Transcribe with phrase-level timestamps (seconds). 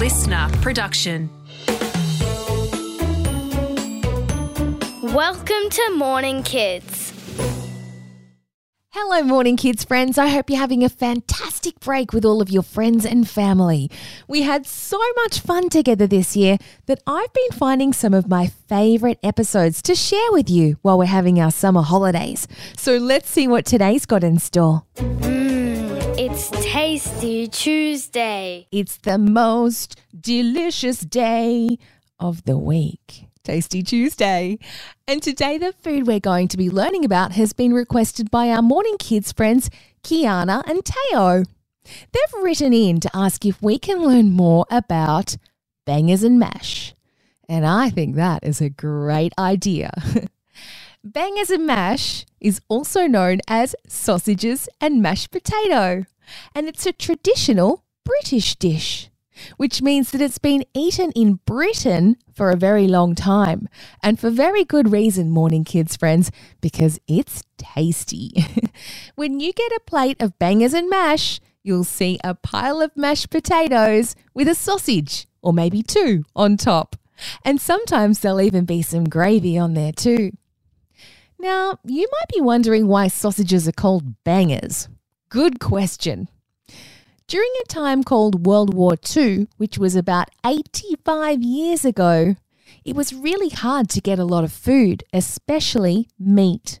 [0.00, 1.28] listener production.
[5.02, 7.12] Welcome to Morning Kids.
[8.92, 10.16] Hello, morning kids friends.
[10.16, 13.90] I hope you're having a fantastic break with all of your friends and family.
[14.26, 16.56] We had so much fun together this year
[16.86, 21.04] that I've been finding some of my favorite episodes to share with you while we're
[21.04, 22.48] having our summer holidays.
[22.74, 24.84] So let's see what today's got in store.
[24.96, 25.39] Mmm,
[26.18, 28.66] it's Tasty Tuesday.
[28.72, 31.78] It's the most delicious day
[32.18, 33.26] of the week.
[33.44, 34.58] Tasty Tuesday.
[35.06, 38.62] And today, the food we're going to be learning about has been requested by our
[38.62, 39.70] morning kids friends,
[40.02, 41.44] Kiana and Teo.
[41.84, 45.36] They've written in to ask if we can learn more about
[45.86, 46.94] bangers and mash.
[47.48, 49.90] And I think that is a great idea.
[51.04, 56.04] bangers and mash is also known as sausages and mashed potato,
[56.54, 59.10] and it's a traditional British dish
[59.56, 63.68] which means that it's been eaten in Britain for a very long time.
[64.02, 68.32] And for very good reason, morning kids friends, because it's tasty.
[69.14, 73.30] when you get a plate of bangers and mash, you'll see a pile of mashed
[73.30, 76.96] potatoes with a sausage, or maybe two, on top.
[77.44, 80.32] And sometimes there'll even be some gravy on there too.
[81.40, 84.90] Now, you might be wondering why sausages are called bangers.
[85.30, 86.28] Good question.
[87.26, 92.36] During a time called World War II, which was about 85 years ago,
[92.84, 96.80] it was really hard to get a lot of food, especially meat.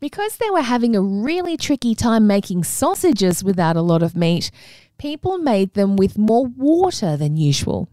[0.00, 4.50] Because they were having a really tricky time making sausages without a lot of meat,
[4.96, 7.90] people made them with more water than usual.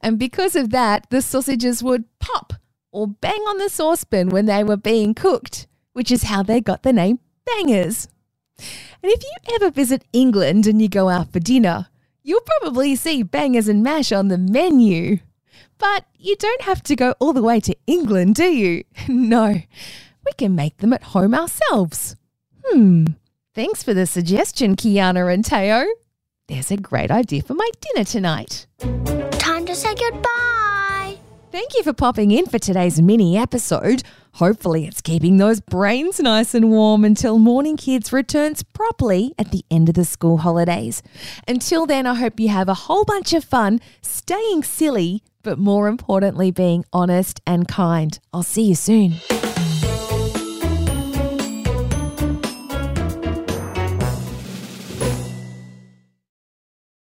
[0.00, 2.53] And because of that, the sausages would pop
[2.94, 6.84] or bang on the saucepan when they were being cooked, which is how they got
[6.84, 8.08] the name bangers.
[8.58, 11.88] And if you ever visit England and you go out for dinner,
[12.22, 15.18] you'll probably see bangers and mash on the menu.
[15.76, 18.84] But you don't have to go all the way to England, do you?
[19.08, 19.48] No,
[20.24, 22.16] we can make them at home ourselves.
[22.64, 23.06] Hmm,
[23.54, 25.84] thanks for the suggestion, Kiana and Teo.
[26.46, 28.66] There's a great idea for my dinner tonight.
[29.32, 30.53] Time to say goodbye.
[31.54, 34.02] Thank you for popping in for today's mini episode.
[34.32, 39.64] Hopefully, it's keeping those brains nice and warm until Morning Kids returns properly at the
[39.70, 41.00] end of the school holidays.
[41.46, 45.86] Until then, I hope you have a whole bunch of fun staying silly, but more
[45.86, 48.18] importantly, being honest and kind.
[48.32, 49.20] I'll see you soon.